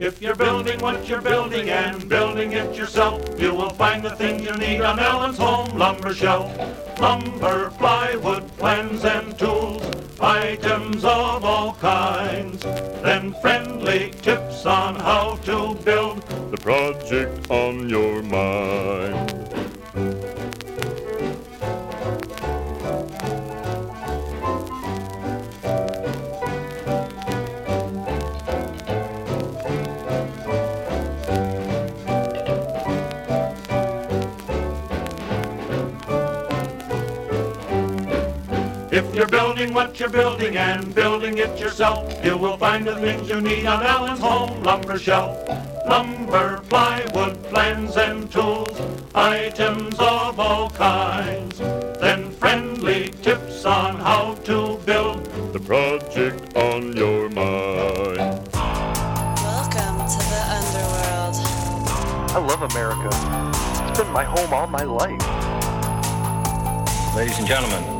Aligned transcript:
If 0.00 0.22
you're 0.22 0.34
building 0.34 0.80
what 0.80 1.06
you're 1.06 1.20
building 1.20 1.68
and 1.68 2.08
building 2.08 2.52
it 2.52 2.74
yourself, 2.74 3.20
you 3.38 3.54
will 3.54 3.68
find 3.68 4.02
the 4.02 4.16
things 4.16 4.40
you 4.46 4.56
need 4.56 4.80
on 4.80 4.98
Allen's 4.98 5.36
Home 5.36 5.76
Lumber 5.76 6.14
Shelf. 6.14 6.50
Lumber, 6.98 7.68
plywood, 7.76 8.48
plans 8.56 9.04
and 9.04 9.38
tools, 9.38 9.82
items 10.18 11.04
of 11.04 11.44
all 11.44 11.74
kinds. 11.74 12.62
Then 12.62 13.34
friendly 13.42 14.12
tips 14.22 14.64
on 14.64 14.94
how 14.94 15.36
to 15.44 15.74
build 15.84 16.22
the 16.50 16.56
project 16.56 17.50
on 17.50 17.90
your 17.90 18.22
mind. 18.22 19.49
If 39.00 39.14
you're 39.14 39.26
building 39.26 39.72
what 39.72 39.98
you're 39.98 40.10
building 40.10 40.58
and 40.58 40.94
building 40.94 41.38
it 41.38 41.58
yourself, 41.58 42.22
you 42.22 42.36
will 42.36 42.58
find 42.58 42.86
the 42.86 42.96
things 42.96 43.30
you 43.30 43.40
need 43.40 43.64
on 43.64 43.82
Allen's 43.82 44.20
Home 44.20 44.62
Lumber 44.62 44.98
Shelf. 44.98 45.38
Lumber, 45.88 46.60
plywood, 46.68 47.42
plans 47.44 47.96
and 47.96 48.30
tools, 48.30 48.78
items 49.14 49.94
of 49.94 50.38
all 50.38 50.68
kinds. 50.68 51.56
Then 51.56 52.30
friendly 52.32 53.08
tips 53.22 53.64
on 53.64 53.96
how 53.96 54.34
to 54.44 54.76
build 54.84 55.24
the 55.54 55.60
project 55.60 56.54
on 56.54 56.94
your 56.94 57.30
mind. 57.30 58.18
Welcome 59.48 59.96
to 60.12 60.20
the 60.28 60.42
underworld. 60.58 61.36
I 62.36 62.38
love 62.38 62.70
America. 62.70 63.08
It's 63.88 63.98
been 63.98 64.12
my 64.12 64.24
home 64.24 64.52
all 64.52 64.66
my 64.66 64.82
life. 64.82 65.16
Ladies 67.16 67.38
and 67.38 67.46
gentlemen, 67.48 67.99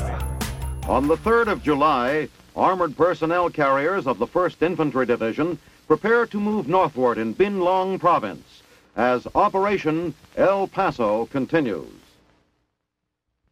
On 0.91 1.07
the 1.07 1.15
3rd 1.15 1.47
of 1.47 1.63
July, 1.63 2.27
armored 2.53 2.97
personnel 2.97 3.49
carriers 3.49 4.05
of 4.05 4.19
the 4.19 4.27
1st 4.27 4.61
Infantry 4.61 5.05
Division 5.05 5.57
prepare 5.87 6.25
to 6.25 6.37
move 6.37 6.67
northward 6.67 7.17
in 7.17 7.33
Binh 7.33 7.63
Long 7.63 7.97
Province 7.97 8.61
as 8.97 9.25
Operation 9.33 10.13
El 10.35 10.67
Paso 10.67 11.27
continues. 11.27 11.93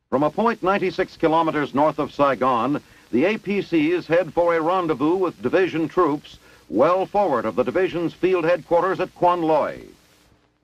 From 0.10 0.24
a 0.24 0.30
point 0.30 0.62
96 0.62 1.16
kilometers 1.16 1.74
north 1.74 1.98
of 1.98 2.12
Saigon, 2.14 2.82
the 3.10 3.24
APCs 3.24 4.06
head 4.06 4.34
for 4.34 4.54
a 4.54 4.60
rendezvous 4.60 5.16
with 5.16 5.42
division 5.42 5.88
troops 5.88 6.40
well 6.68 7.06
forward 7.06 7.46
of 7.46 7.56
the 7.56 7.64
division's 7.64 8.14
field 8.14 8.44
headquarters 8.44 9.00
at 9.00 9.16
Quan 9.16 9.44
Loi. 9.44 9.80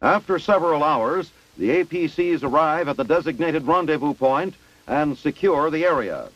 After 0.02 0.38
several 0.40 0.84
hours, 0.84 1.32
the 1.58 1.70
APCs 1.70 2.44
arrive 2.44 2.90
at 2.90 2.98
the 2.98 3.06
designated 3.06 3.66
rendezvous 3.66 4.14
point 4.14 4.56
and 4.88 5.18
secure 5.18 5.72
the 5.72 5.86
area. 5.86 6.28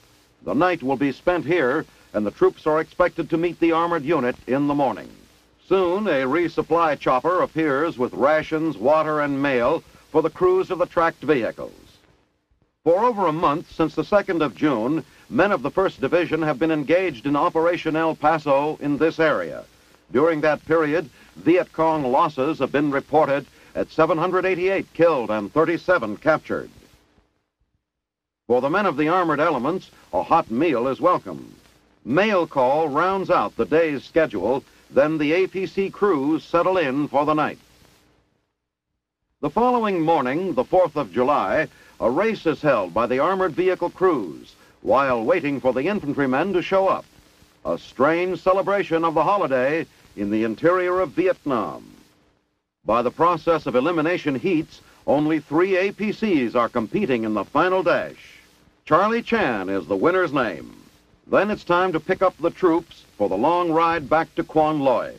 The 0.43 0.53
night 0.53 0.81
will 0.81 0.95
be 0.95 1.11
spent 1.11 1.45
here, 1.45 1.85
and 2.13 2.25
the 2.25 2.31
troops 2.31 2.65
are 2.65 2.79
expected 2.79 3.29
to 3.29 3.37
meet 3.37 3.59
the 3.59 3.71
armored 3.71 4.03
unit 4.03 4.35
in 4.47 4.67
the 4.67 4.75
morning. 4.75 5.09
Soon, 5.67 6.07
a 6.07 6.25
resupply 6.25 6.97
chopper 6.99 7.41
appears 7.41 7.97
with 7.97 8.13
rations, 8.13 8.77
water, 8.77 9.19
and 9.19 9.41
mail 9.41 9.83
for 10.11 10.21
the 10.21 10.29
crews 10.29 10.71
of 10.71 10.79
the 10.79 10.85
tracked 10.85 11.21
vehicles. 11.21 11.97
For 12.83 13.03
over 13.03 13.27
a 13.27 13.33
month 13.33 13.71
since 13.71 13.93
the 13.93 14.03
2nd 14.03 14.41
of 14.41 14.55
June, 14.55 15.03
men 15.29 15.51
of 15.51 15.61
the 15.61 15.69
1st 15.69 15.99
Division 15.99 16.41
have 16.41 16.57
been 16.57 16.71
engaged 16.71 17.25
in 17.25 17.35
Operation 17.35 17.95
El 17.95 18.15
Paso 18.15 18.77
in 18.81 18.97
this 18.97 19.19
area. 19.19 19.65
During 20.11 20.41
that 20.41 20.65
period, 20.65 21.09
Viet 21.35 21.71
Cong 21.71 22.03
losses 22.03 22.57
have 22.59 22.71
been 22.71 22.89
reported 22.89 23.45
at 23.75 23.91
788 23.91 24.91
killed 24.93 25.29
and 25.29 25.53
37 25.53 26.17
captured. 26.17 26.71
For 28.49 28.61
the 28.61 28.69
men 28.71 28.87
of 28.87 28.97
the 28.97 29.09
armored 29.09 29.39
elements, 29.39 29.91
a 30.11 30.23
hot 30.23 30.49
meal 30.49 30.87
is 30.87 30.99
welcome. 30.99 31.53
Mail 32.03 32.47
call 32.47 32.89
rounds 32.89 33.29
out 33.29 33.55
the 33.55 33.63
day's 33.63 34.03
schedule, 34.03 34.63
then 34.89 35.19
the 35.19 35.33
APC 35.33 35.93
crews 35.93 36.43
settle 36.43 36.75
in 36.75 37.07
for 37.09 37.27
the 37.27 37.35
night. 37.35 37.59
The 39.41 39.51
following 39.51 40.01
morning, 40.01 40.55
the 40.55 40.63
4th 40.63 40.95
of 40.95 41.13
July, 41.13 41.67
a 41.99 42.09
race 42.09 42.47
is 42.47 42.59
held 42.59 42.91
by 42.91 43.05
the 43.05 43.19
armored 43.19 43.51
vehicle 43.51 43.91
crews 43.91 44.55
while 44.81 45.23
waiting 45.23 45.61
for 45.61 45.71
the 45.71 45.87
infantrymen 45.87 46.51
to 46.53 46.63
show 46.63 46.87
up. 46.87 47.05
A 47.65 47.77
strange 47.77 48.41
celebration 48.41 49.05
of 49.05 49.13
the 49.13 49.23
holiday 49.23 49.85
in 50.15 50.31
the 50.31 50.43
interior 50.43 51.01
of 51.01 51.11
Vietnam. 51.11 51.85
By 52.83 53.03
the 53.03 53.11
process 53.11 53.67
of 53.67 53.75
elimination 53.75 54.33
heats, 54.33 54.81
only 55.05 55.39
three 55.39 55.73
APCs 55.73 56.55
are 56.55 56.67
competing 56.67 57.25
in 57.25 57.35
the 57.35 57.45
final 57.45 57.83
dash. 57.83 58.38
Charlie 58.89 59.21
Chan 59.21 59.69
is 59.69 59.85
the 59.85 59.95
winner's 59.95 60.33
name. 60.33 60.75
Then 61.27 61.51
it's 61.51 61.63
time 61.63 61.91
to 61.91 61.99
pick 61.99 62.23
up 62.23 62.35
the 62.39 62.49
troops 62.49 63.05
for 63.19 63.29
the 63.29 63.37
long 63.37 63.71
ride 63.71 64.09
back 64.09 64.33
to 64.33 64.43
Quan 64.43 64.79
Loi. 64.79 65.13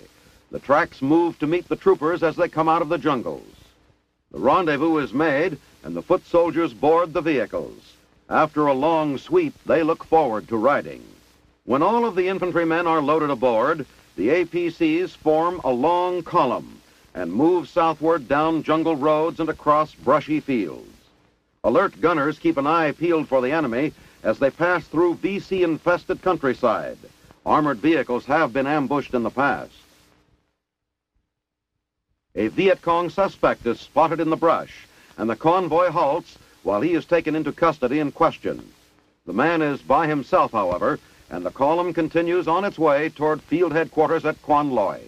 The 0.50 0.58
tracks 0.58 1.00
move 1.00 1.38
to 1.38 1.46
meet 1.46 1.68
the 1.68 1.76
troopers 1.76 2.24
as 2.24 2.34
they 2.34 2.48
come 2.48 2.68
out 2.68 2.82
of 2.82 2.88
the 2.88 2.98
jungles. 2.98 3.46
The 4.32 4.40
rendezvous 4.40 4.96
is 4.96 5.12
made, 5.12 5.56
and 5.84 5.94
the 5.94 6.02
foot 6.02 6.26
soldiers 6.26 6.74
board 6.74 7.12
the 7.12 7.20
vehicles. 7.20 7.94
After 8.28 8.66
a 8.66 8.74
long 8.74 9.18
sweep, 9.18 9.54
they 9.64 9.84
look 9.84 10.02
forward 10.02 10.48
to 10.48 10.56
riding. 10.56 11.04
When 11.64 11.80
all 11.80 12.04
of 12.04 12.16
the 12.16 12.26
infantrymen 12.26 12.88
are 12.88 13.00
loaded 13.00 13.30
aboard, 13.30 13.86
the 14.16 14.30
APCs 14.30 15.10
form 15.10 15.60
a 15.62 15.70
long 15.70 16.24
column 16.24 16.80
and 17.14 17.32
move 17.32 17.68
southward 17.68 18.26
down 18.26 18.64
jungle 18.64 18.96
roads 18.96 19.38
and 19.38 19.48
across 19.48 19.94
brushy 19.94 20.40
fields. 20.40 20.90
Alert 21.62 22.00
gunners 22.00 22.38
keep 22.38 22.56
an 22.56 22.66
eye 22.66 22.92
peeled 22.92 23.28
for 23.28 23.42
the 23.42 23.52
enemy 23.52 23.92
as 24.22 24.38
they 24.38 24.50
pass 24.50 24.82
through 24.84 25.16
VC-infested 25.16 26.22
countryside. 26.22 26.96
Armored 27.44 27.78
vehicles 27.78 28.24
have 28.24 28.54
been 28.54 28.66
ambushed 28.66 29.12
in 29.12 29.22
the 29.22 29.30
past. 29.30 29.72
A 32.34 32.48
Viet 32.48 32.80
Cong 32.80 33.10
suspect 33.10 33.66
is 33.66 33.78
spotted 33.78 34.20
in 34.20 34.30
the 34.30 34.36
brush, 34.36 34.86
and 35.18 35.28
the 35.28 35.36
convoy 35.36 35.90
halts 35.90 36.38
while 36.62 36.80
he 36.80 36.94
is 36.94 37.04
taken 37.04 37.36
into 37.36 37.52
custody 37.52 38.00
and 38.00 38.14
questioned. 38.14 38.72
The 39.26 39.34
man 39.34 39.60
is 39.60 39.82
by 39.82 40.06
himself, 40.06 40.52
however, 40.52 40.98
and 41.28 41.44
the 41.44 41.50
column 41.50 41.92
continues 41.92 42.48
on 42.48 42.64
its 42.64 42.78
way 42.78 43.10
toward 43.10 43.42
field 43.42 43.72
headquarters 43.72 44.24
at 44.24 44.40
Quan 44.42 44.70
Loi. 44.70 45.00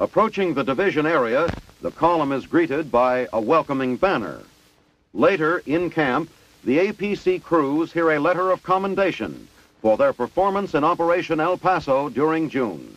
Approaching 0.00 0.54
the 0.54 0.64
division 0.64 1.06
area, 1.06 1.48
the 1.82 1.92
column 1.92 2.32
is 2.32 2.46
greeted 2.46 2.90
by 2.90 3.28
a 3.32 3.40
welcoming 3.40 3.96
banner. 3.96 4.40
Later, 5.14 5.62
in 5.64 5.88
camp, 5.90 6.28
the 6.64 6.78
APC 6.78 7.42
crews 7.42 7.92
hear 7.92 8.10
a 8.10 8.18
letter 8.18 8.50
of 8.50 8.62
commendation 8.62 9.48
for 9.80 9.96
their 9.96 10.12
performance 10.12 10.74
in 10.74 10.84
Operation 10.84 11.40
El 11.40 11.56
Paso 11.56 12.08
during 12.08 12.50
June. 12.50 12.94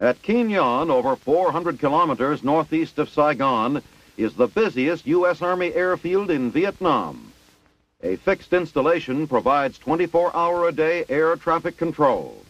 At 0.00 0.22
Qui 0.22 0.42
Nhon, 0.42 0.90
over 0.90 1.16
400 1.16 1.78
kilometers 1.78 2.42
northeast 2.42 2.98
of 2.98 3.10
Saigon, 3.10 3.82
is 4.16 4.34
the 4.34 4.46
busiest 4.46 5.06
U.S. 5.06 5.42
Army 5.42 5.74
airfield 5.74 6.30
in 6.30 6.50
Vietnam. 6.50 7.32
A 8.02 8.16
fixed 8.16 8.52
installation 8.52 9.26
provides 9.26 9.78
24-hour-a-day 9.78 11.04
air 11.08 11.36
traffic 11.36 11.76
control. 11.76 12.42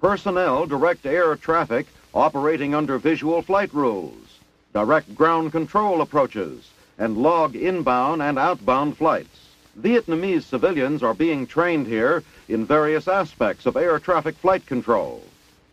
Personnel 0.00 0.66
direct 0.66 1.06
air 1.06 1.36
traffic 1.36 1.86
operating 2.14 2.74
under 2.74 2.98
visual 2.98 3.42
flight 3.42 3.72
rules, 3.74 4.38
direct 4.72 5.14
ground 5.14 5.52
control 5.52 6.00
approaches, 6.00 6.70
and 6.98 7.16
log 7.16 7.54
inbound 7.54 8.22
and 8.22 8.38
outbound 8.38 8.96
flights. 8.96 9.48
Vietnamese 9.80 10.42
civilians 10.42 11.02
are 11.02 11.14
being 11.14 11.46
trained 11.46 11.86
here 11.86 12.22
in 12.48 12.64
various 12.64 13.06
aspects 13.08 13.66
of 13.66 13.76
air 13.76 13.98
traffic 13.98 14.34
flight 14.36 14.64
control. 14.64 15.22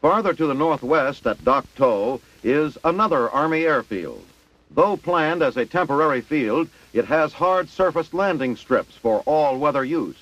Farther 0.02 0.34
to 0.34 0.48
the 0.48 0.54
northwest 0.54 1.25
at 1.25 1.44
Dak 1.46 1.64
To 1.75 2.20
is 2.44 2.78
another 2.84 3.30
Army 3.30 3.64
airfield. 3.64 4.25
Though 4.72 4.98
planned 4.98 5.42
as 5.42 5.56
a 5.56 5.66
temporary 5.66 6.20
field, 6.22 6.68
it 6.92 7.06
has 7.06 7.31
hard 7.31 7.69
surface 7.69 8.14
landing 8.14 8.56
strips 8.58 8.96
for 8.96 9.22
all-weather 9.22 9.86
use. 9.86 10.18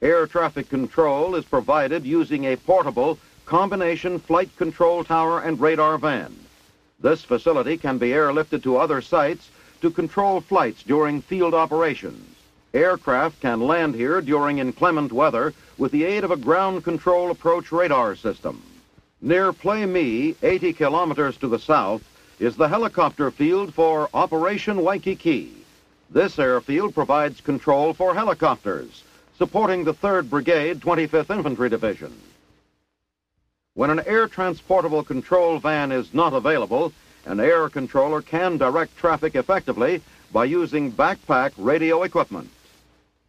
Air 0.00 0.26
traffic 0.26 0.68
control 0.68 1.34
is 1.34 1.44
provided 1.44 2.06
using 2.06 2.44
a 2.44 2.56
portable 2.56 3.18
combination 3.44 4.18
flight 4.18 4.56
control 4.56 5.04
tower 5.04 5.40
and 5.40 5.60
radar 5.60 5.98
van. 5.98 6.34
This 7.00 7.22
facility 7.22 7.76
can 7.76 7.98
be 7.98 8.10
airlifted 8.10 8.62
to 8.62 8.76
other 8.76 9.02
sites 9.02 9.50
to 9.80 9.90
control 9.90 10.40
flights 10.40 10.82
during 10.82 11.22
field 11.22 11.54
operations. 11.54 12.34
Aircraft 12.74 13.40
can 13.40 13.60
land 13.60 13.94
here 13.94 14.20
during 14.20 14.58
inclement 14.58 15.12
weather 15.12 15.54
with 15.78 15.92
the 15.92 16.04
aid 16.04 16.24
of 16.24 16.30
a 16.30 16.36
ground 16.36 16.84
control 16.84 17.30
approach 17.30 17.72
radar 17.72 18.14
system. 18.14 18.62
Near 19.20 19.52
Plei 19.52 19.86
Me, 19.86 20.36
80 20.42 20.74
kilometers 20.74 21.36
to 21.38 21.48
the 21.48 21.58
south, 21.58 22.02
is 22.38 22.56
the 22.56 22.68
helicopter 22.68 23.30
field 23.30 23.74
for 23.74 24.08
Operation 24.14 24.82
Waikiki. 24.82 25.50
This 26.10 26.38
airfield 26.38 26.94
provides 26.94 27.40
control 27.40 27.94
for 27.94 28.14
helicopters, 28.14 29.02
supporting 29.36 29.84
the 29.84 29.94
3rd 29.94 30.30
Brigade, 30.30 30.80
25th 30.80 31.34
Infantry 31.34 31.68
Division. 31.68 32.12
When 33.74 33.90
an 33.90 34.00
air 34.06 34.26
transportable 34.26 35.04
control 35.04 35.58
van 35.58 35.92
is 35.92 36.12
not 36.12 36.32
available, 36.32 36.92
an 37.28 37.40
air 37.40 37.68
controller 37.68 38.22
can 38.22 38.56
direct 38.56 38.96
traffic 38.96 39.34
effectively 39.34 40.00
by 40.32 40.46
using 40.46 40.90
backpack 40.90 41.52
radio 41.58 42.02
equipment. 42.02 42.48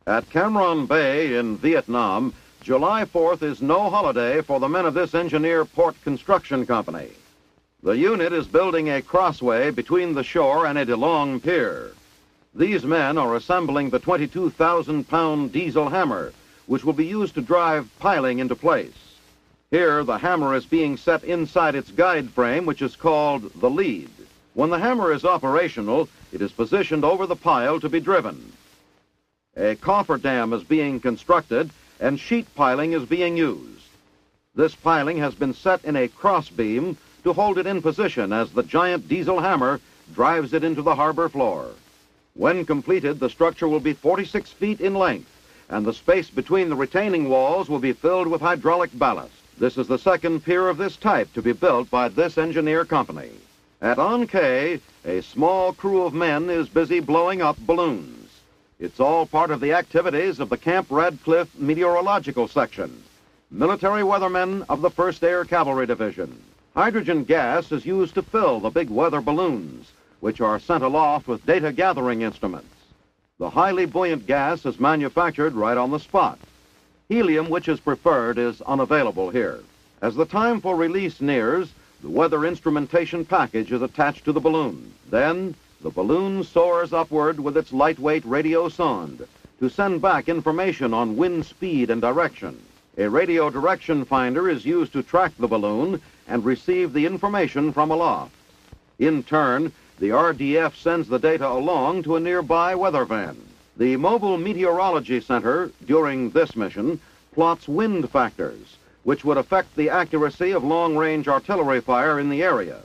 At 0.08 0.30
Cam 0.30 0.54
Ranh 0.54 0.88
Bay 0.88 1.36
in 1.36 1.58
Vietnam, 1.58 2.34
July 2.62 3.04
4th 3.04 3.44
is 3.44 3.62
no 3.62 3.90
holiday 3.90 4.42
for 4.42 4.62
the 4.62 4.70
men 4.70 4.86
of 4.86 4.94
this 4.94 5.14
engineer 5.14 5.66
port 5.66 6.02
construction 6.02 6.66
company. 6.66 7.10
The 7.84 7.98
unit 7.98 8.32
is 8.32 8.48
building 8.48 8.90
a 8.90 9.02
crossway 9.02 9.70
between 9.72 10.14
the 10.14 10.24
shore 10.24 10.66
and 10.66 10.78
a 10.78 10.86
DeLong 10.86 11.44
pier. 11.44 11.92
These 12.56 12.86
men 12.86 13.18
are 13.18 13.36
assembling 13.36 13.90
the 13.90 14.00
22,000 14.00 15.10
pound 15.10 15.52
diesel 15.52 15.90
hammer, 15.90 16.32
which 16.68 16.86
will 16.86 16.94
be 16.94 17.06
used 17.06 17.36
to 17.36 17.42
drive 17.42 17.90
piling 18.00 18.40
into 18.40 18.56
place. 18.56 19.09
Here, 19.72 20.04
the 20.04 20.18
hammer 20.18 20.56
is 20.56 20.66
being 20.66 20.98
set 20.98 21.24
inside 21.24 21.76
its 21.76 21.92
guide 21.92 22.32
frame, 22.32 22.66
which 22.66 22.82
is 22.82 22.96
called 22.96 23.52
the 23.54 23.70
lead. 23.70 24.10
When 24.56 24.72
the 24.72 24.80
hammer 24.80 25.14
is 25.14 25.24
operational, 25.24 26.10
it 26.32 26.42
is 26.42 26.52
positioned 26.52 27.06
over 27.06 27.28
the 27.28 27.36
pile 27.36 27.80
to 27.80 27.88
be 27.88 28.00
driven. 28.00 28.52
A 29.56 29.76
cofferdam 29.76 30.54
is 30.54 30.64
being 30.64 31.00
constructed 31.00 31.70
and 32.00 32.20
sheet 32.20 32.48
piling 32.56 32.94
is 32.94 33.06
being 33.06 33.38
used. 33.38 33.86
This 34.56 34.74
piling 34.74 35.20
has 35.20 35.36
been 35.36 35.54
set 35.54 35.86
in 35.86 35.96
a 35.96 36.08
crossbeam 36.08 36.98
to 37.24 37.34
hold 37.34 37.60
it 37.60 37.68
in 37.68 37.84
position 37.84 38.34
as 38.34 38.50
the 38.52 38.64
giant 38.64 39.08
diesel 39.08 39.40
hammer 39.40 39.80
drives 40.16 40.54
it 40.54 40.64
into 40.64 40.82
the 40.82 40.96
harbor 40.96 41.30
floor. 41.30 41.70
When 42.34 42.66
completed, 42.66 43.20
the 43.20 43.30
structure 43.30 43.68
will 43.68 43.80
be 43.80 43.94
46 43.94 44.50
feet 44.50 44.82
in 44.82 44.96
length, 44.96 45.30
and 45.70 45.86
the 45.86 45.94
space 45.94 46.32
between 46.32 46.70
the 46.70 46.76
retaining 46.76 47.30
walls 47.30 47.70
will 47.70 47.78
be 47.78 47.94
filled 47.94 48.28
with 48.28 48.42
hydraulic 48.42 48.98
ballast. 48.98 49.39
This 49.60 49.78
is 49.78 49.90
the 49.90 50.00
second 50.00 50.46
pier 50.46 50.70
of 50.70 50.78
this 50.78 50.96
type 50.96 51.34
to 51.34 51.42
be 51.42 51.52
built 51.52 51.92
by 51.92 52.08
this 52.08 52.38
engineer 52.38 52.86
company. 52.86 53.30
At 53.82 53.98
An 53.98 54.26
Khe, 54.26 54.80
a 55.04 55.22
small 55.22 55.74
crew 55.74 56.04
of 56.04 56.14
men 56.14 56.50
is 56.50 56.70
busy 56.70 57.02
blowing 57.02 57.42
up 57.42 57.58
balloons. 57.58 58.30
It's 58.80 59.02
all 59.02 59.26
part 59.26 59.52
of 59.52 59.60
the 59.60 59.74
activities 59.74 60.40
of 60.40 60.48
the 60.48 60.58
Camp 60.58 60.88
Radcliff 60.90 61.54
Meteorological 61.60 62.48
Section, 62.48 63.04
military 63.52 64.02
weathermen 64.02 64.64
of 64.70 64.80
the 64.80 64.90
1st 64.90 65.24
Air 65.24 65.44
Cavalry 65.44 65.86
Division. 65.86 66.42
Hydrogen 66.74 67.26
gas 67.26 67.70
is 67.74 67.86
used 67.86 68.14
to 68.14 68.22
fill 68.22 68.62
the 68.62 68.70
big 68.70 68.90
weather 68.90 69.20
balloons, 69.20 69.92
which 70.22 70.40
are 70.40 70.62
sent 70.62 70.86
aloft 70.86 71.28
with 71.28 71.46
data 71.46 71.74
gathering 71.74 72.22
instruments. 72.22 72.74
The 73.40 73.50
highly 73.50 73.86
buoyant 73.86 74.26
gas 74.26 74.66
is 74.66 74.80
manufactured 74.80 75.52
right 75.54 75.78
on 75.78 75.92
the 75.92 76.00
spot. 76.00 76.40
Helium, 77.10 77.50
which 77.50 77.68
is 77.68 77.80
preferred, 77.80 78.38
is 78.38 78.62
unavailable 78.62 79.32
here. 79.32 79.62
As 80.00 80.14
the 80.16 80.28
time 80.28 80.62
for 80.62 80.76
release 80.76 81.20
nears, 81.20 81.74
the 82.04 82.10
weather 82.10 82.46
instrumentation 82.46 83.26
package 83.26 83.72
is 83.72 83.82
attached 83.82 84.26
to 84.26 84.32
the 84.32 84.40
balloon. 84.40 84.94
Then, 85.10 85.56
the 85.82 85.90
balloon 85.90 86.44
soars 86.44 86.94
upward 86.94 87.40
with 87.40 87.58
its 87.58 87.74
lightweight 87.74 88.24
radio 88.26 88.70
sonde 88.70 89.28
to 89.60 89.70
send 89.70 90.04
back 90.04 90.30
information 90.30 90.94
on 90.94 91.18
wind 91.18 91.48
speed 91.48 91.90
and 91.90 92.00
direction. 92.00 92.62
A 93.00 93.10
radio 93.10 93.50
direction 93.50 94.06
finder 94.06 94.48
is 94.48 94.64
used 94.64 94.94
to 94.94 95.02
track 95.02 95.32
the 95.40 95.48
balloon 95.48 96.00
and 96.28 96.46
receive 96.46 96.94
the 96.94 97.08
information 97.08 97.74
from 97.74 97.90
aloft. 97.90 98.36
In 99.00 99.24
turn, 99.24 99.72
the 99.98 100.10
RDF 100.10 100.76
sends 100.76 101.08
the 101.08 101.18
data 101.18 101.48
along 101.48 102.04
to 102.04 102.18
a 102.18 102.20
nearby 102.20 102.76
weather 102.76 103.04
van. 103.04 103.49
The 103.80 103.96
Mobile 103.96 104.38
Meteorology 104.38 105.22
Center, 105.22 105.72
during 105.86 106.32
this 106.32 106.54
mission, 106.58 107.00
plots 107.34 107.66
wind 107.66 108.10
factors, 108.10 108.76
which 109.04 109.24
would 109.24 109.38
affect 109.38 109.74
the 109.78 109.90
accuracy 109.90 110.52
of 110.52 110.66
long-range 110.66 111.30
artillery 111.30 111.80
fire 111.80 112.20
in 112.20 112.30
the 112.30 112.44
area. 112.44 112.82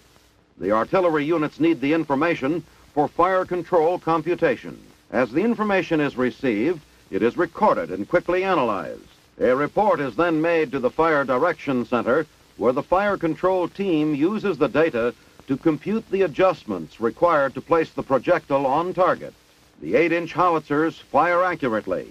The 0.57 0.71
artillery 0.71 1.25
units 1.25 1.59
need 1.59 1.81
the 1.81 1.95
information 1.95 2.63
for 2.93 3.09
fire 3.09 3.45
control 3.45 3.99
computation. 3.99 4.79
As 5.11 5.33
the 5.33 5.41
information 5.41 5.99
is 5.99 6.17
received, 6.17 6.81
it 7.11 7.25
is 7.25 7.37
recorded 7.37 7.91
and 7.91 8.09
quickly 8.09 8.45
analyzed. 8.45 9.03
A 9.41 9.53
report 9.57 9.99
is 9.99 10.15
then 10.15 10.41
made 10.41 10.71
to 10.71 10.79
the 10.79 10.91
Fire 10.91 11.25
Direction 11.25 11.85
Center, 11.87 12.25
where 12.57 12.73
the 12.73 12.85
fire 12.85 13.17
control 13.17 13.67
team 13.67 14.15
uses 14.15 14.59
the 14.59 14.69
data 14.69 15.13
to 15.49 15.57
compute 15.57 16.09
the 16.13 16.23
adjustments 16.23 17.01
required 17.01 17.53
to 17.55 17.61
place 17.61 17.91
the 17.91 18.05
projectile 18.05 18.65
on 18.65 18.95
target. 18.95 19.35
The 19.81 19.95
8-inch 19.95 20.33
howitzers 20.33 20.99
fire 20.99 21.43
accurately 21.43 22.09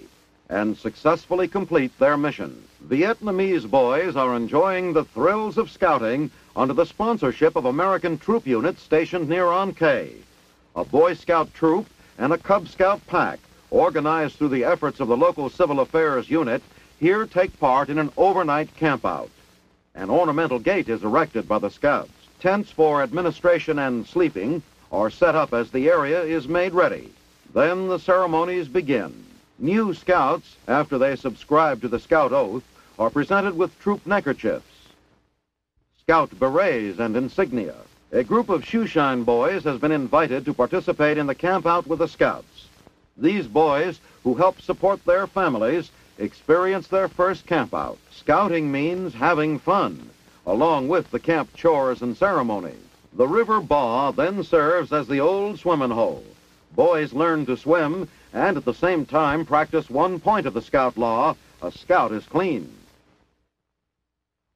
and 0.48 0.76
successfully 0.76 1.48
complete 1.48 1.98
their 1.98 2.16
mission. 2.16 2.62
Vietnamese 2.86 3.68
boys 3.68 4.14
are 4.14 4.36
enjoying 4.36 4.92
the 4.92 5.04
thrills 5.04 5.56
of 5.56 5.70
scouting 5.70 6.30
under 6.54 6.74
the 6.74 6.84
sponsorship 6.84 7.56
of 7.56 7.64
American 7.64 8.18
troop 8.18 8.46
units 8.46 8.82
stationed 8.82 9.28
near 9.28 9.50
An 9.50 9.72
Khe. 9.72 10.12
A 10.76 10.84
Boy 10.84 11.14
Scout 11.14 11.52
troop 11.54 11.86
and 12.18 12.32
a 12.32 12.38
Cub 12.38 12.68
Scout 12.68 13.04
pack, 13.06 13.40
organized 13.70 14.36
through 14.36 14.50
the 14.50 14.64
efforts 14.64 15.00
of 15.00 15.08
the 15.08 15.16
local 15.16 15.48
civil 15.48 15.80
affairs 15.80 16.28
unit, 16.28 16.62
here 17.00 17.26
take 17.26 17.58
part 17.58 17.88
in 17.88 17.98
an 17.98 18.12
overnight 18.16 18.76
campout. 18.76 19.30
An 19.94 20.10
ornamental 20.10 20.58
gate 20.58 20.88
is 20.88 21.02
erected 21.02 21.48
by 21.48 21.58
the 21.58 21.70
scouts. 21.70 22.12
Tents 22.40 22.70
for 22.70 23.02
administration 23.02 23.78
and 23.78 24.06
sleeping 24.06 24.62
are 24.92 25.10
set 25.10 25.34
up 25.34 25.54
as 25.54 25.70
the 25.70 25.88
area 25.88 26.22
is 26.22 26.46
made 26.46 26.74
ready. 26.74 27.10
Then 27.54 27.86
the 27.86 28.00
ceremonies 28.00 28.66
begin. 28.66 29.14
New 29.60 29.94
scouts, 29.94 30.56
after 30.66 30.98
they 30.98 31.14
subscribe 31.14 31.80
to 31.82 31.88
the 31.88 32.00
scout 32.00 32.32
oath, 32.32 32.64
are 32.98 33.10
presented 33.10 33.56
with 33.56 33.78
troop 33.78 34.04
neckerchiefs, 34.04 34.66
scout 36.00 36.36
berets, 36.36 36.98
and 36.98 37.16
insignia. 37.16 37.76
A 38.10 38.24
group 38.24 38.48
of 38.48 38.64
shoeshine 38.64 39.24
boys 39.24 39.62
has 39.62 39.78
been 39.78 39.92
invited 39.92 40.44
to 40.44 40.52
participate 40.52 41.16
in 41.16 41.28
the 41.28 41.34
camp 41.36 41.64
out 41.64 41.86
with 41.86 42.00
the 42.00 42.08
scouts. 42.08 42.66
These 43.16 43.46
boys, 43.46 44.00
who 44.24 44.34
help 44.34 44.60
support 44.60 45.04
their 45.04 45.28
families, 45.28 45.92
experience 46.18 46.88
their 46.88 47.06
first 47.06 47.46
camp 47.46 47.72
out. 47.72 47.98
Scouting 48.10 48.72
means 48.72 49.14
having 49.14 49.60
fun, 49.60 50.10
along 50.44 50.88
with 50.88 51.08
the 51.12 51.20
camp 51.20 51.54
chores 51.54 52.02
and 52.02 52.16
ceremonies. 52.16 52.74
The 53.12 53.28
river 53.28 53.60
Ba 53.60 54.12
then 54.16 54.42
serves 54.42 54.92
as 54.92 55.06
the 55.06 55.20
old 55.20 55.60
swimming 55.60 55.90
hole. 55.90 56.24
Boys 56.74 57.12
learn 57.12 57.46
to 57.46 57.56
swim 57.56 58.08
and 58.32 58.56
at 58.56 58.64
the 58.64 58.74
same 58.74 59.06
time 59.06 59.46
practice 59.46 59.88
one 59.88 60.18
point 60.18 60.46
of 60.46 60.54
the 60.54 60.62
scout 60.62 60.96
law, 60.96 61.36
a 61.62 61.70
scout 61.70 62.12
is 62.12 62.24
clean. 62.26 62.72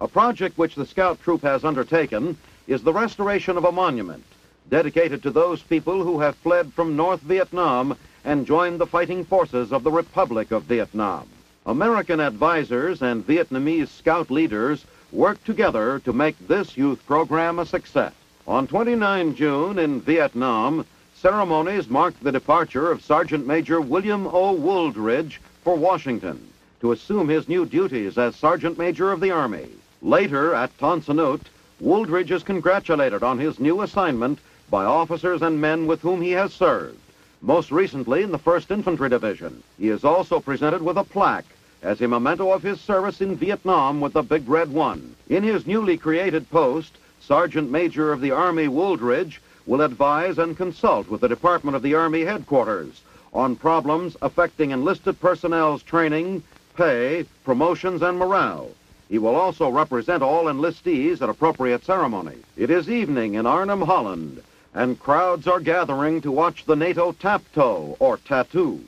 A 0.00 0.08
project 0.08 0.58
which 0.58 0.74
the 0.74 0.86
scout 0.86 1.20
troop 1.22 1.42
has 1.42 1.64
undertaken 1.64 2.36
is 2.66 2.82
the 2.82 2.92
restoration 2.92 3.56
of 3.56 3.64
a 3.64 3.72
monument 3.72 4.24
dedicated 4.68 5.22
to 5.22 5.30
those 5.30 5.62
people 5.62 6.02
who 6.02 6.20
have 6.20 6.36
fled 6.36 6.72
from 6.72 6.96
North 6.96 7.20
Vietnam 7.20 7.96
and 8.24 8.46
joined 8.46 8.78
the 8.78 8.86
fighting 8.86 9.24
forces 9.24 9.72
of 9.72 9.82
the 9.82 9.90
Republic 9.90 10.50
of 10.50 10.64
Vietnam. 10.64 11.28
American 11.66 12.20
advisors 12.20 13.02
and 13.02 13.26
Vietnamese 13.26 13.88
scout 13.88 14.30
leaders 14.30 14.84
worked 15.12 15.44
together 15.46 16.00
to 16.00 16.12
make 16.12 16.36
this 16.46 16.76
youth 16.76 17.04
program 17.06 17.58
a 17.58 17.66
success. 17.66 18.12
On 18.46 18.66
29 18.66 19.34
June 19.34 19.78
in 19.78 20.00
Vietnam, 20.00 20.84
ceremonies 21.20 21.90
marked 21.90 22.22
the 22.22 22.30
departure 22.30 22.92
of 22.92 23.02
Sergeant 23.02 23.44
Major 23.44 23.80
William 23.80 24.28
O. 24.28 24.54
Wooldridge 24.54 25.38
for 25.64 25.74
Washington 25.74 26.38
to 26.80 26.92
assume 26.92 27.28
his 27.28 27.48
new 27.48 27.66
duties 27.66 28.16
as 28.16 28.36
Sergeant 28.36 28.78
Major 28.78 29.10
of 29.10 29.18
the 29.18 29.32
Army. 29.32 29.66
Later 30.00 30.54
at 30.54 30.76
Tan 30.78 31.02
Son 31.02 31.16
Nhut, 31.16 31.40
Wooldridge 31.80 32.30
is 32.30 32.44
congratulated 32.44 33.24
on 33.24 33.36
his 33.36 33.58
new 33.58 33.82
assignment 33.82 34.38
by 34.70 34.84
officers 34.84 35.42
and 35.42 35.60
men 35.60 35.88
with 35.88 36.00
whom 36.02 36.22
he 36.22 36.30
has 36.30 36.52
served. 36.52 37.00
Most 37.42 37.72
recently 37.72 38.22
in 38.22 38.30
the 38.30 38.38
1st 38.38 38.70
Infantry 38.70 39.08
Division. 39.08 39.64
He 39.76 39.88
is 39.88 40.04
also 40.04 40.38
presented 40.38 40.82
with 40.82 40.98
a 40.98 41.04
plaque 41.04 41.46
as 41.82 42.00
a 42.00 42.06
memento 42.06 42.52
of 42.52 42.62
his 42.62 42.80
service 42.80 43.20
in 43.20 43.34
Vietnam 43.34 44.00
with 44.00 44.12
the 44.12 44.22
Big 44.22 44.48
Red 44.48 44.72
One. 44.72 45.16
In 45.28 45.42
his 45.42 45.66
newly 45.66 45.96
created 45.96 46.48
post, 46.48 46.96
Sergeant 47.20 47.72
Major 47.72 48.12
of 48.12 48.20
the 48.20 48.30
Army 48.30 48.68
Wooldridge 48.68 49.40
will 49.68 49.82
advise 49.82 50.38
and 50.38 50.56
consult 50.56 51.08
with 51.10 51.20
the 51.20 51.28
Department 51.28 51.76
of 51.76 51.82
the 51.82 51.94
Army 51.94 52.22
headquarters 52.22 53.02
on 53.34 53.54
problems 53.54 54.16
affecting 54.22 54.70
enlisted 54.70 55.20
personnel's 55.20 55.82
training, 55.82 56.42
pay, 56.74 57.26
promotions, 57.44 58.00
and 58.00 58.18
morale. 58.18 58.70
He 59.10 59.18
will 59.18 59.36
also 59.36 59.68
represent 59.68 60.22
all 60.22 60.46
enlistees 60.46 61.20
at 61.20 61.28
appropriate 61.28 61.84
ceremony. 61.84 62.36
It 62.56 62.70
is 62.70 62.88
evening 62.88 63.34
in 63.34 63.44
Arnhem, 63.46 63.82
Holland, 63.82 64.42
and 64.72 64.98
crowds 64.98 65.46
are 65.46 65.60
gathering 65.60 66.22
to 66.22 66.32
watch 66.32 66.64
the 66.64 66.76
NATO 66.76 67.12
taptoe, 67.12 67.94
or 67.98 68.16
tattoo. 68.16 68.82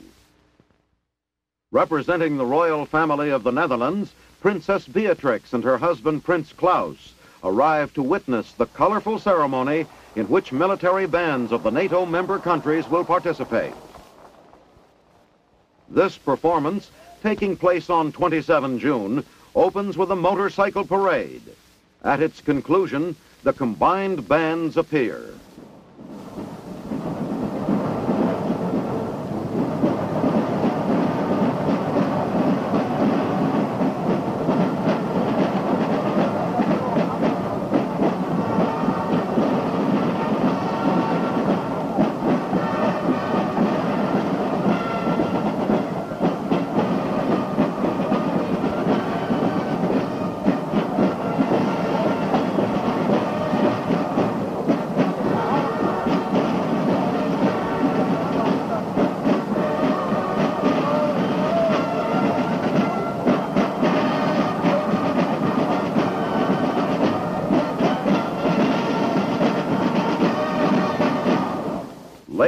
Representing 1.71 2.37
the 2.37 2.45
royal 2.45 2.87
family 2.87 3.29
of 3.29 3.43
the 3.43 3.51
Netherlands, 3.51 4.13
Princess 4.41 4.87
Beatrix 4.87 5.53
and 5.53 5.63
her 5.63 5.77
husband 5.77 6.23
Prince 6.23 6.51
Claus 6.53 7.13
arrive 7.43 7.93
to 7.93 8.01
witness 8.01 8.51
the 8.53 8.65
colorful 8.65 9.19
ceremony 9.19 9.85
in 10.15 10.27
which 10.27 10.51
military 10.51 11.07
bands 11.07 11.51
of 11.51 11.63
the 11.63 11.71
NATO 11.71 12.05
member 12.05 12.39
countries 12.39 12.87
will 12.89 13.05
participate. 13.05 13.73
This 15.89 16.17
performance, 16.17 16.89
taking 17.21 17.55
place 17.55 17.89
on 17.89 18.11
27 18.11 18.79
June, 18.79 19.25
opens 19.55 19.97
with 19.97 20.11
a 20.11 20.15
motorcycle 20.15 20.85
parade. 20.85 21.41
At 22.03 22.21
its 22.21 22.41
conclusion, 22.41 23.15
the 23.43 23.53
combined 23.53 24.27
bands 24.27 24.77
appear. 24.77 25.21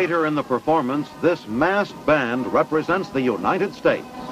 Later 0.04 0.26
in 0.26 0.36
the 0.36 0.44
performance, 0.44 1.08
this 1.22 1.48
masked 1.48 2.06
band 2.06 2.52
represents 2.52 3.08
the 3.08 3.22
United 3.22 3.74
States. 3.74 4.23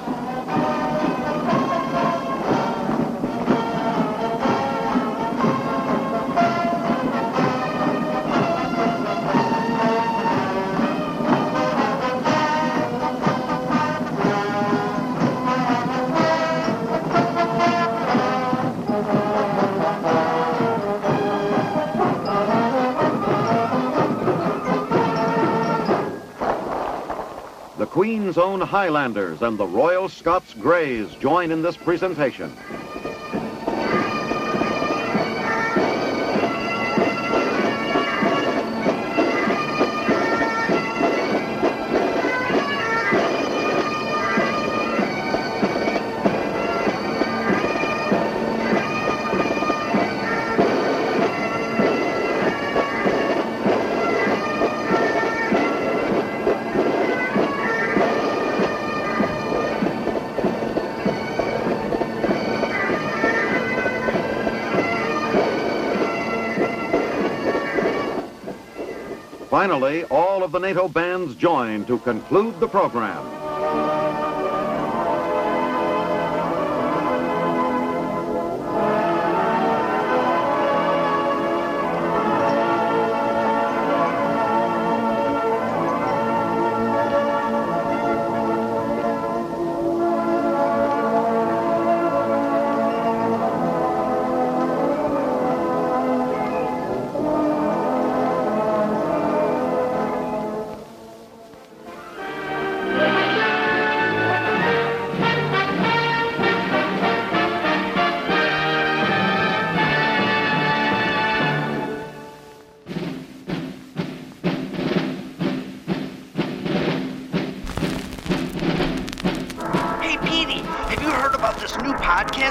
Queen's 27.92 28.38
Own 28.38 28.58
Highlanders 28.62 29.42
and 29.42 29.58
the 29.58 29.66
Royal 29.66 30.08
Scots 30.08 30.54
Greys 30.54 31.14
join 31.16 31.52
in 31.52 31.60
this 31.60 31.76
presentation. 31.76 32.50
Finally, 69.62 70.02
all 70.06 70.42
of 70.42 70.50
the 70.50 70.58
NATO 70.58 70.88
bands 70.88 71.36
join 71.36 71.84
to 71.84 71.96
conclude 72.00 72.58
the 72.58 72.66
program. 72.66 73.31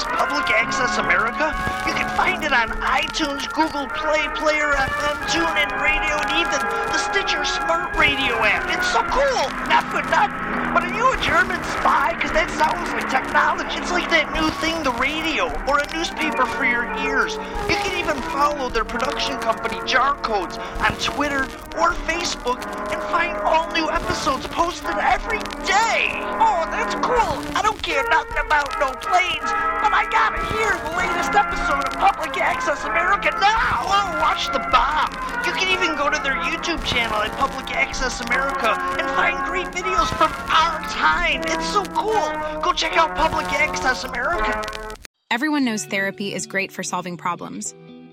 Public 0.03 0.49
Access 0.51 0.97
America? 0.97 1.51
You 1.87 1.93
can 1.93 2.09
find 2.15 2.43
it 2.43 2.53
on 2.53 2.69
iTunes, 2.79 3.49
Google 3.51 3.87
Play, 3.89 4.23
Player 4.37 4.71
FM, 4.71 5.17
TuneIn 5.33 5.71
Radio, 5.81 6.13
and 6.21 6.31
even 6.37 6.59
the 6.93 6.99
Stitcher 7.09 7.43
Smart 7.43 7.95
Radio 7.97 8.37
app. 8.45 8.69
It's 8.69 8.87
so 8.93 9.01
cool! 9.09 9.43
Not 9.67 9.83
for 9.89 10.05
nothing. 10.13 10.51
But 10.71 10.85
are 10.85 10.93
you 10.93 11.09
a 11.11 11.17
German 11.19 11.59
spy? 11.81 12.13
Because 12.13 12.31
that 12.31 12.47
sounds 12.55 12.87
like 12.93 13.09
technology. 13.09 13.75
It's 13.75 13.91
like 13.91 14.07
that 14.13 14.31
new 14.31 14.47
thing, 14.63 14.79
the 14.87 14.95
radio, 15.01 15.49
or 15.65 15.81
a 15.81 15.87
newspaper 15.91 16.45
for 16.45 16.63
your 16.63 16.85
ears. 17.03 17.35
You 17.67 17.75
can 17.75 17.99
even 17.99 18.20
follow 18.31 18.69
their 18.69 18.85
production 18.85 19.37
company, 19.39 19.79
Jar 19.85 20.15
Codes, 20.21 20.57
on 20.57 20.95
Twitter 20.99 21.43
or 21.77 21.93
Facebook 22.07 22.63
and 22.91 23.01
find 23.11 23.37
all 23.37 23.69
new 23.71 23.89
episodes 23.89 24.47
posted 24.47 24.95
every 24.97 25.39
day. 25.67 26.15
Oh, 26.39 26.63
that's 26.71 26.95
cool. 26.95 27.35
I 27.55 27.61
don't 27.61 27.81
care 27.83 28.03
nothing 28.09 28.39
about 28.45 28.71
no 28.79 28.91
planes, 29.03 29.51
but 29.83 29.91
I 29.91 30.07
gotta 30.09 30.39
hear 30.55 30.71
the 30.87 30.95
latest 30.95 31.35
episode 31.35 31.83
of 31.87 31.93
Public 31.99 32.37
Access 32.37 32.83
America 32.85 33.31
now. 33.39 33.83
Oh, 33.83 34.17
watch 34.23 34.47
the 34.47 34.63
bomb. 34.71 35.11
You 35.45 35.53
can 35.53 35.69
even 35.69 35.95
go 35.97 36.09
to 36.09 36.19
their 36.23 36.35
YouTube 36.35 36.83
channel 36.85 37.21
at 37.21 37.31
Public 37.37 37.71
Access 37.75 38.21
America 38.21 38.71
and 38.97 39.07
find 39.11 39.37
great 39.45 39.67
videos 39.67 40.07
from 40.15 40.31
our 40.49 40.79
time. 40.89 41.41
It's 41.47 41.67
so 41.67 41.83
cool. 41.91 42.61
Go 42.61 42.73
check 42.73 42.97
out 42.97 43.15
Public 43.15 43.47
Access 43.53 44.03
America. 44.03 44.61
Everyone 45.29 45.63
knows 45.63 45.85
therapy 45.85 46.33
is 46.33 46.45
great 46.45 46.73
for 46.73 46.83
solving 46.83 47.15
problems, 47.15 47.73